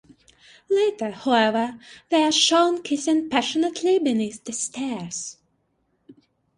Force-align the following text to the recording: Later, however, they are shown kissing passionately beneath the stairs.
Later, 0.67 1.11
however, 1.11 1.77
they 2.09 2.23
are 2.23 2.31
shown 2.31 2.81
kissing 2.81 3.29
passionately 3.29 3.99
beneath 3.99 4.43
the 4.43 4.51
stairs. 4.51 5.37